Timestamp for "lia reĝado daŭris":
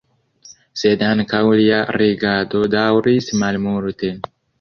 1.59-3.29